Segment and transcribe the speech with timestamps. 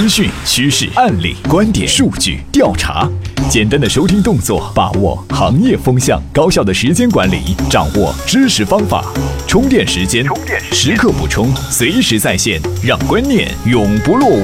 [0.00, 3.06] 资讯、趋势、案例、观点、数据、调查，
[3.50, 9.04] 简单的收听动作，把握行业风向；高效的时间管理，掌握知识方法。
[9.46, 10.24] 充电时间，
[10.72, 14.42] 时刻补充，随时在线，让观念永不落伍。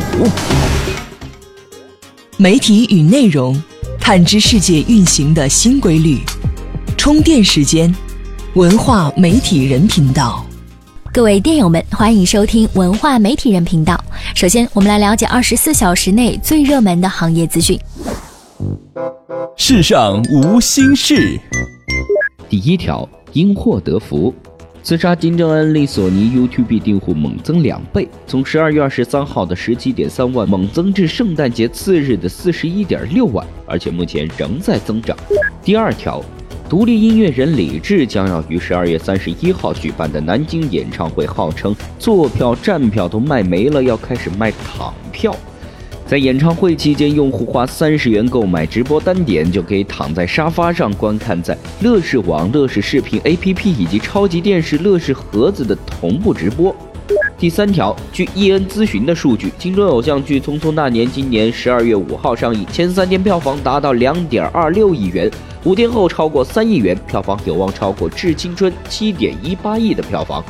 [2.37, 3.59] 媒体与内容，
[3.99, 6.19] 探知世界运行的新规律。
[6.99, 7.91] 充电时间，
[8.57, 10.46] 文化媒体人频道。
[11.17, 13.99] 各位电友们，欢迎收听文化媒体人频道。
[14.35, 17.81] 首先，我们来了解二十四小时内最热门的行业资讯。
[19.57, 21.41] 世上无心事。
[22.51, 24.35] 第一条，因祸得福。
[24.83, 35.17] 自杀金正恩令索尼 YouTube 订户猛增两倍，从十二月二十三号的十七点三万猛增至圣诞节次日的四十一点六万，而且目前仍在增长。
[35.63, 36.23] 第二条。
[36.69, 45.33] 独立音乐人李志将要于十二月三十一号举办的南京演唱会，号称坐票、站票都卖没了，要开始卖躺票。
[46.09, 56.75] 在演唱会期间，用户花三十元购买直播单点，就可以躺在沙发上观看在乐视网、乐视视频 APP 以及超级电视、乐视盒子的同步直播。
[57.39, 65.31] 第三条，据伊恩咨询的数据，青春偶像剧《匆匆那年》今年十二月五号上映，前三天票房达到两点二六亿元。
[65.65, 70.43] 五天后超过三亿元票房，有望超过《致青春》七点一八亿的票房。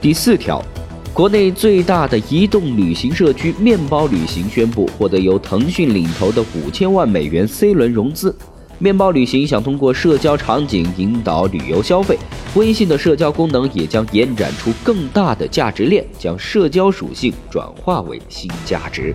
[0.00, 0.64] 第四条，
[1.12, 8.34] 国内最大的移动旅行社区面包旅行宣布获得由腾讯领投的五千万美元 C 轮融资。
[8.82, 12.18] 面包旅行想通过社交场景引导旅游消费，
[12.56, 19.14] 微信的社交功能也将延展出更大的价值链，将社交属性转化为新价值。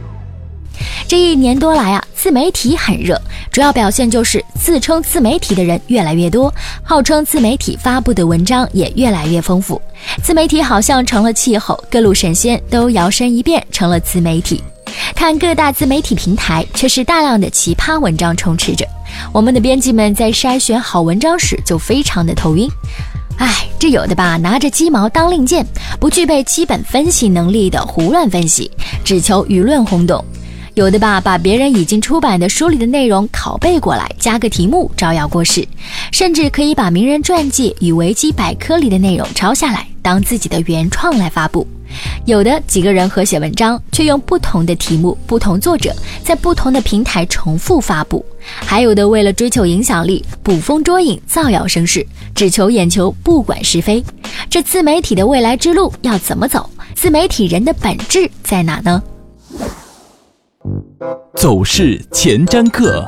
[1.08, 3.18] 这一年多来啊，自媒体很热，
[3.50, 9.82] 主要表现就是自称自媒体的人越来越多，号称自媒体发布的文章也越来越丰富。
[10.22, 14.62] 自媒体好像成了气候，各路神仙都摇身一变成了自媒体。
[15.16, 18.86] 看各大自媒体平台，却是大量的奇葩文章充斥着。
[19.32, 22.70] 我们的编辑们在筛选好文章时就非常的头晕。
[23.38, 25.66] 哎，这有的吧，拿着鸡毛当令箭，
[26.02, 28.70] 不具备基本分析能力的胡乱分析，
[29.06, 30.24] 只求舆论轰动。
[30.78, 35.68] 有的吧，把别人已经出版的书里的内容拷贝过来，加个题目招摇过市，
[36.12, 41.66] 甚至可以把名人传记与维基百科里的内容抄下来，当自己的原创来发布。
[42.26, 45.92] 有的几个人合写文章，却用不同的题目、不同作者，
[46.24, 48.24] 在不同的平台重复发布。
[48.40, 52.06] 还有的为了追求影响力，捕风捉影、造谣生事，
[52.36, 54.04] 只求眼球，不管是非。
[54.48, 56.70] 这自媒体的未来之路要怎么走？
[56.94, 59.02] 自媒体人的本质在哪呢？
[61.36, 63.08] 走势前瞻课。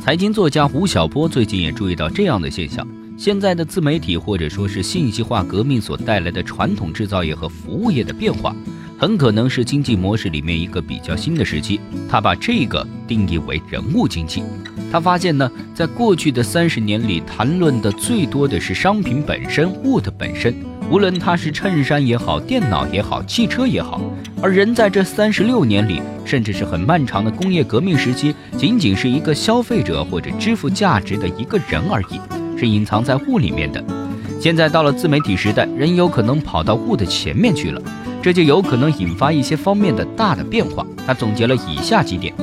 [0.00, 8.54] 财经作家吴晓波最近也注意到这样的现象：现在的自媒体或者说是信息化革命所带来的传统制造业和服务业的变化，
[8.98, 11.80] 很可能是经济模式里面一个比较新的时期。
[12.08, 14.42] 他把这个定义为人物经济。
[14.92, 20.54] 他发现呢，在过去的三十年里，谈论的最多的是商品本身、物的本身。
[20.90, 23.98] 无论它是衬衫也好，电脑也好，汽车也好，
[24.44, 32.20] 而人在这三十六年里，甚至是很漫长的工业革命时期，仅仅是一个消费者或者支付价值的一个人而已，
[32.54, 33.82] 是隐藏在物里面的。
[34.38, 37.80] 现在到了自媒体时代，人有可能跑到物的前面去了，
[38.20, 40.86] 这就有可能引发一些方面的大的变化。
[41.06, 42.34] 他总结了以下几点：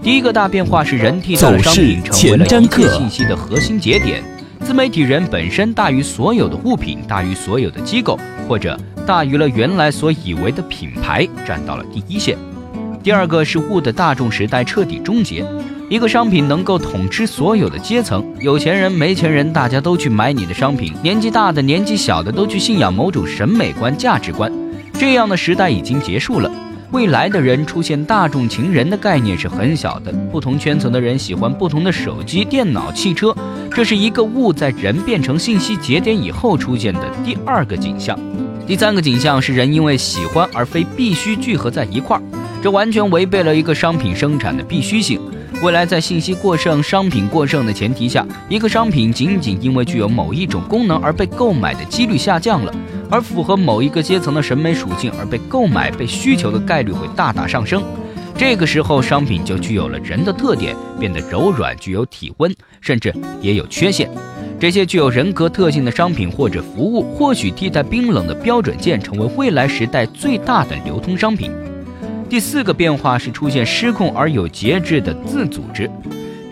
[0.00, 4.22] 第一个大变化是人替代了商品，成为了一切信息的核心节点。
[4.60, 8.78] 自媒体人本身大于所有的物品，大于所有的机构，或者
[9.10, 12.38] 大于了原来所以为的品牌，站到了第一线。
[13.02, 15.44] 第二个是物的大众时代彻底终结，
[15.88, 24.52] 一个商品能够统治所有的阶层，有钱人、没钱人，大家都去买你的商品，年纪大的、年纪小的都去信仰某种审美观、价值观，
[24.92, 26.48] 这样的时代已经结束了。
[26.92, 33.34] 未来的人出现大众情人的概念是很小的，不同圈层的人喜欢不同的手机、电脑、汽车，
[33.72, 38.16] 这是一个物在人变成信息节点以后出现的第二个景象。
[38.70, 42.22] 第三个景象是人因为喜欢而非必须聚合在一块儿，
[42.62, 45.20] 这完全违背了一个商品生产的必须性。
[45.60, 52.72] 未来在信息过剩、商品过剩的前提下，一个商品仅仅因为具有某一种功能而被购买的几率下降了。
[53.10, 57.82] 而符合某一个阶层的审美属性而被购买、被需求的概率会大大上升。
[58.38, 63.12] 这个时候，商品就具有了人的特点，变得柔软、具有体温，甚至
[63.42, 64.08] 也有缺陷。
[64.60, 71.50] 这些具有人格特性的商品或者服务，或许替代冰冷的标准件，成为未来时代最大的流通商品。
[72.28, 75.90] 第四个变化是出现失控而有节制的自组织。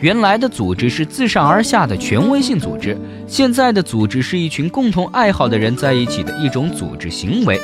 [0.00, 2.96] 原来的组织是自上而下的权威性组织，
[3.26, 7.60] 现在的组织是一群共同爱好的人在一起的一种组织行为。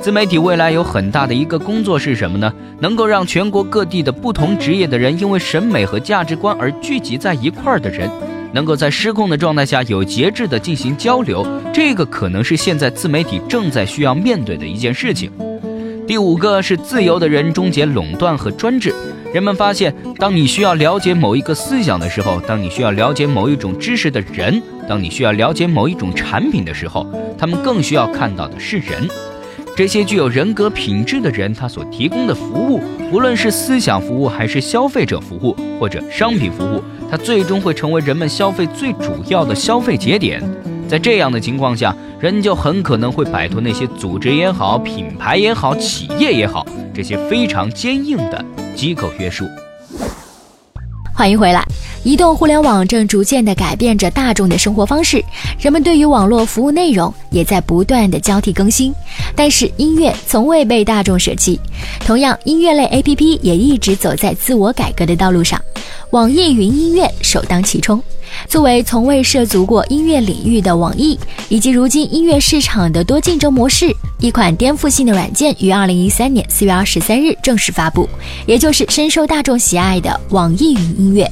[0.00, 2.52] 自媒体未来有很大的一个工作是什么呢？
[2.78, 8.08] 能够让全国各地的不同职业的人，因为审美和价值观而聚集在一块儿的人，
[8.52, 15.30] 能够在失控的状态下有节制的进行交流，这个可能是现在自媒体正在需要面对的一件事情。
[16.06, 18.94] 第五个是自由的人终结垄断和专制。
[19.34, 27.06] 人们发现，当你需要了解某一个思想的时候，当你需要了解某一种知识的人，当你需要了解某一种产品的时候，
[27.36, 29.06] 他们更需要看到的是人。
[29.76, 32.80] 这些具有人格品质的人，他所提供的服务，
[33.12, 40.42] 无论是思想服务，还是消费者服务，或者商品服务，它最终会成为人们消费最主要的消费节点。
[40.88, 48.44] 在这样的情况下，人就很可能会摆脱那些组织也好、品牌也好、企业也好这些非常坚硬的
[48.74, 49.44] 机构约束。
[51.14, 51.64] 欢迎回来。
[52.04, 55.22] 移动互联网正逐渐地改变着大众的生活方式，
[55.58, 58.94] 人们对于网络服务内容也在不断地交替更新。
[59.34, 61.60] 但是音乐从未被大众舍弃，
[62.06, 65.60] 同样音乐类 APP 也一直走在自我改革的道路上。
[66.10, 68.02] 网易云音乐首当其冲。
[68.46, 71.18] 作为从未涉足过音乐领域的网易，
[71.50, 78.08] 以及如今音乐市场的多竞争模式，一款颠覆性的软件于二零一三年四月二十三日正式发布，
[78.46, 81.30] 也就是深受大众喜爱的网易云音乐。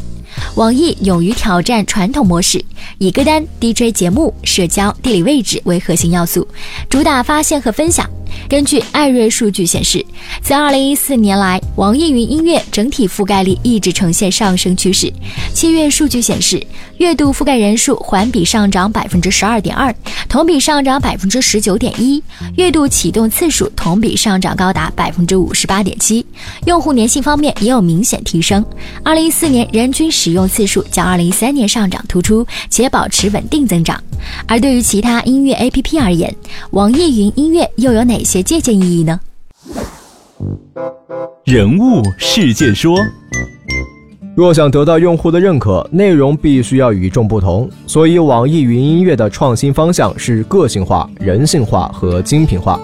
[0.56, 2.62] 网易勇于挑战传统模式，
[2.98, 6.46] 以歌单、DJ 节目、社交、地理位置为核心要素，
[6.90, 8.08] 主打发现和分享。
[8.48, 10.04] 根据艾瑞数据显示，
[10.40, 15.12] 自2014年来，网易云音乐整体覆盖率一直呈现上升趋势。
[15.52, 16.64] 七月数据显示，
[16.98, 19.94] 月度覆盖人数环比上涨百分之十二点二，
[20.28, 22.22] 同比上涨百分之十九点一；
[22.56, 26.24] 月度启动次数同比上涨高达百分之五十八点七。
[26.66, 28.64] 用户粘性方面也有明显提升。
[29.04, 34.00] 2014年人均使用次数较2013年上涨突出，且保持稳定增长。
[34.46, 36.34] 而对于其他音乐 APP 而言，
[36.70, 39.20] 网易云音乐又有哪些借鉴意义呢？
[41.44, 42.98] 人物事件说：
[44.34, 47.70] 若想得到用户的认可，内容必须要与众不同。
[47.86, 52.78] 所以，网易云音乐的创新方向是个性化、人性化和精品化。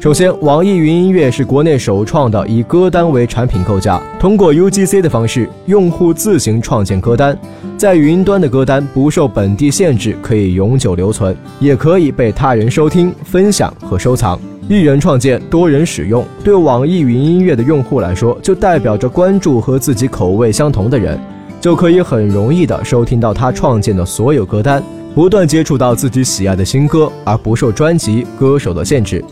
[0.00, 7.36] 首先，网易云音乐是国内首创的以歌单为产品构架，通过 UGC 的方式，用户自行创建歌单，
[7.76, 14.38] 在云端的歌单不受本地限制，可以永久留存，也可以被他人收听、分享和收藏。
[14.68, 21.18] 一人创建，多人使用，对网易云音乐的用户来说，就代表着关注和自己口味相同的人，
[21.60, 24.80] 就可以很容易的收听到他创建的所有歌单，
[25.12, 29.24] 不断接触到自己喜爱的新歌，而不受专辑、歌手的限制。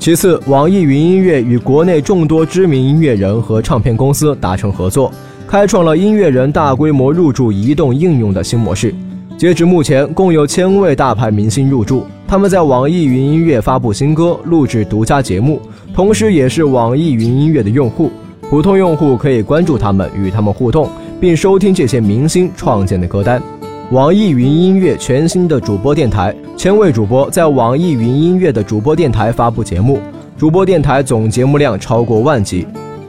[0.00, 5.12] 其次，网易云音乐与国内众多知名音乐人和唱片公司达成合作，
[5.46, 8.94] 开创了音乐人大规模入驻移动应用的新模式。
[9.36, 15.60] 截至目前，共有千位大牌明星入驻，他们在网易云音乐发布新歌、录制独家节目，
[15.92, 18.10] 同时也是网易云音乐的用户。
[18.48, 20.88] 普通用户可以关注他们，与他们互动，
[21.20, 23.42] 并收听这些明星创建的歌单。
[23.90, 29.98] 网易云音乐全新的主播电台，千位主播在网易云音乐的主播电台发布节目，
[30.38, 32.64] 主播电台总节目量超过万集。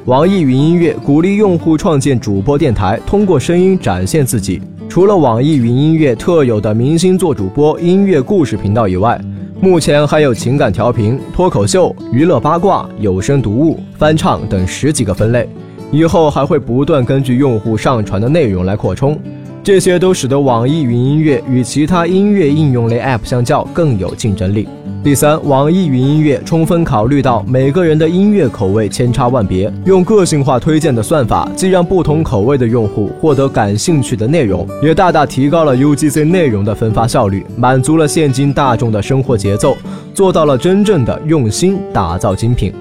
[0.06, 4.60] 网易云音乐鼓励用户创建主播电台，通过声音展现自己。
[4.90, 9.22] 除了网易云音乐特有的明星做主播、音乐故事频道以外，
[9.60, 15.48] 目前还有情感调频、脱口秀、娱乐八卦、有声读物、翻唱等十几个分类。
[15.92, 19.20] 以后还会不断根据用户上传的内容来扩充。
[19.64, 24.68] 这些都使得网易云音乐与其他音乐应用类 App 相较更有竞争力。
[25.04, 39.78] 第三，网易云音乐充分考虑到每个人的音乐口味千差万别，用个性化推荐的算法，既让不同口味的用户获得感兴趣的内容，也大大提高了 UGC 内容的分发效率，满足了现今大众的生活节奏，
[40.16, 42.74] 做到了真正的用心打造精品。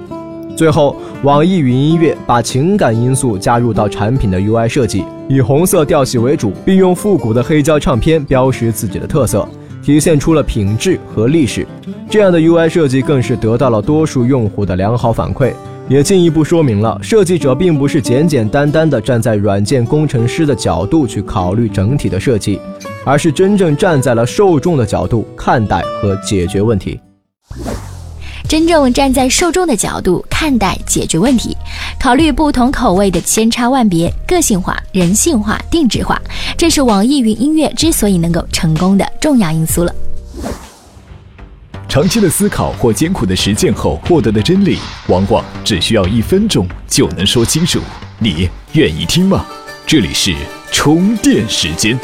[0.61, 9.49] 最后，网易云音乐把情感因素加入到产品的 UI 设计，以红色调系为主，并用复古的黑胶唱片标识自己的特色，
[9.83, 11.67] 体现出了品质和历史。
[12.11, 15.51] 这样的 UI 设计更是得到了多数用户的良好反馈，
[15.89, 22.61] 也进一步说明了设计者并不是简简单单的站在软件工程师的角度去考虑整体的设计，
[23.03, 27.01] 而是真正站在了受众的角度看待和解决问题。
[28.51, 31.57] 真正站在受众的角度看待解决问题，
[32.01, 36.21] 考虑不同口味的千差万别，个性化、人性化、定制化，
[36.59, 39.95] 这是网易云音乐之所以能够成功的重要因素了。
[41.89, 47.79] 长期的思考或艰苦的实践后获得的真理，往往只需要一分钟就能说清楚。
[48.19, 49.47] 你愿意听吗？
[49.87, 50.35] 这里是
[50.73, 51.97] 充电时间。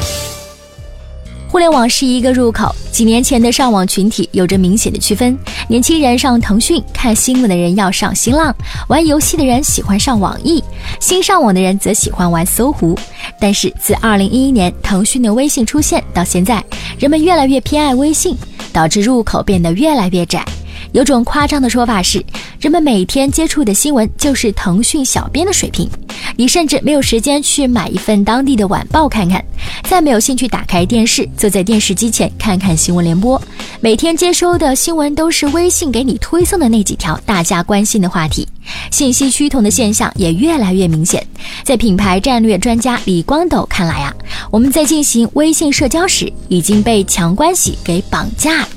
[1.49, 5.37] 互联网是一个入口，几年前的上网群体有着明显的区分：
[5.69, 8.53] 年轻人上腾讯，看新闻的人要上新浪，
[8.89, 10.61] 玩游戏的人喜欢上网易，
[10.99, 12.97] 新上网的人则喜欢玩搜狐。
[13.39, 16.63] 但是自2011年腾讯的微信出现到现在，
[16.99, 18.35] 人们越来越偏爱微信，
[18.73, 20.45] 导致入口变得越来越窄。
[20.91, 22.23] 有种夸张的说法是，
[22.59, 25.89] 人们每天接触的新闻就是腾讯小编的水平。
[26.37, 29.43] 你甚至没有时间去买一份当地的晚报看看，
[29.83, 33.41] 再没有兴趣打开电视，坐在电视机前看看新闻联播。
[33.81, 38.47] 每天接收的新闻都是微信给你推送的那几条大家关心的话题，
[38.91, 41.25] 信息趋同的现象也越来越明显。
[41.63, 44.13] 在品牌战略专家李光斗看来啊，
[44.51, 48.67] 我们在进行微信社交时已经被强关系给绑架了。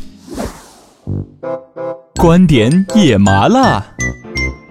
[2.17, 3.85] 观点也麻辣。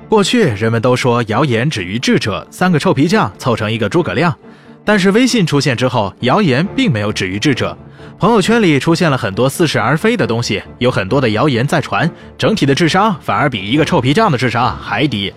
[0.09, 4.35] 过去人们都说谣言止于智者，三个臭皮匠凑成一个诸葛亮。
[4.83, 7.77] 但是微信出现之后，谣言并没有止于智者。
[8.17, 15.31] 朋友圈里出现了很多似是而非的东西，有很多的谣言在传，整体的智商反而比一个臭皮匠的智商还低。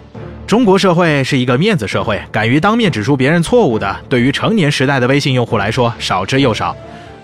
[0.47, 6.75] 中国社会是一个面子社会，敢于当面指出别人错误的，对于成年时代的微信用户来说少之又少。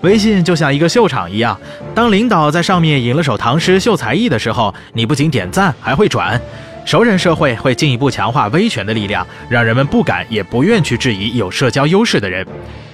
[0.01, 1.59] 微信就像一个秀场一样，
[1.95, 6.39] 当领导在上面吟了首唐诗秀才艺的时候，你不仅点赞，还会转。
[6.89, 12.43] 熟人社会会进一步强化威权的力量，让人们不敢也不愿去质疑有社交优势的人。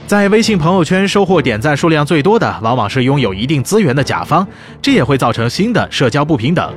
[0.06, 4.46] 在微信朋友圈收获点赞数量最多的，往往是拥有一定资源的甲方，
[4.82, 6.74] 这也会造成新的社交不平等。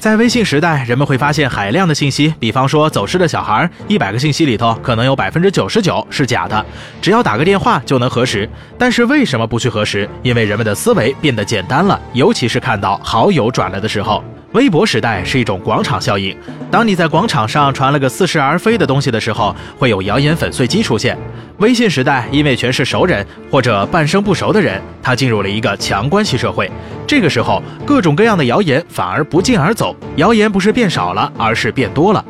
[0.00, 6.66] 在微信时代，人们会发现海量的信息，比方说走失的小孩，一百个信息里头可能有百分之九十九是假的，
[7.00, 8.50] 只要打个电话就能核实。
[8.76, 10.08] 但是为什么不去核实？
[10.24, 14.20] 因为人们的思维变得简单了，尤其是看到好友转了的时候。
[14.56, 16.34] 微博时代是一种广场效应，
[16.70, 21.14] 当你在广场上传了个似是而非的东西的时候，会有谣言粉碎机出现。
[21.58, 26.70] 微信时代，因为全是熟人或者半生不熟的人，他进入了一个强关系社会。
[27.06, 32.24] 这个时候，各种各样的谣言反而不胫而走，谣言不是变少了，而是变多了。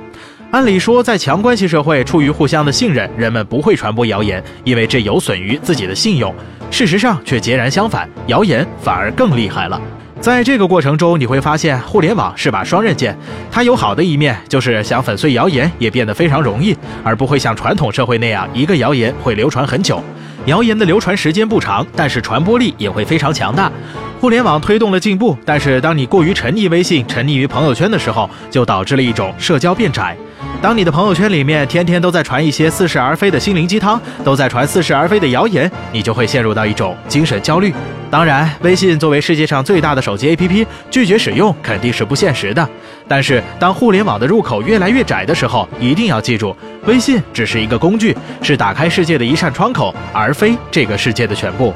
[0.50, 6.34] 按理说，在强关系社会，出于互相的信任，人们不会传播谣言，因为这有损于自己的信用。
[6.72, 9.80] 事实上却截然相反，谣言反而更厉害了。
[10.20, 13.16] 在这个过程中，你会发现互联网是把双刃剑。
[13.50, 20.02] 它有好的一面，就是想粉碎谣言也变得非常容易，而不会像传统社会那样一个谣言会流传很久。
[20.46, 23.70] 谣言的流传时间不长，但是传播力也会非常强大。
[24.18, 30.16] 互联网推动了进步，但是当你过于沉溺微信、沉溺于朋友圈的时候，就导致了一种社交变窄。
[30.62, 37.72] 当你的朋友圈里面天天都在传一些似是而非的心灵鸡汤，都在传似是而非的谣言，你就会陷入到一种精神焦虑。
[38.10, 42.66] 当然，微信作为世界上最大的手机 APP，拒绝使用肯定是不现实的。
[43.06, 46.56] 但是，当互联网的入口越来越窄的时候，一定要记住，
[46.86, 51.74] 微信只是一个工具，是打开世界的一扇窗口，而非这个世界的全部。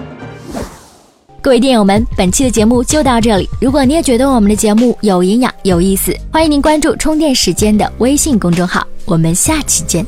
[1.42, 3.49] 各位电友们，本期的节目就到这里。
[3.62, 8.87] 如果你也觉得我们的节目有营养、有意思，欢迎您关注“充电时间”的微信公众号。
[9.06, 10.04] 我们下期见。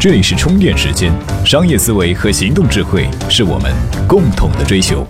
[0.00, 1.12] 这里是充电时间，
[1.44, 3.70] 商业思维和行动智慧是我们
[4.08, 5.06] 共同的追求。